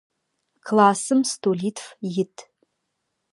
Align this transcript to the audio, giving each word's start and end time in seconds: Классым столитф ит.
Классым 0.67 1.19
столитф 1.31 1.81
ит. 2.23 2.35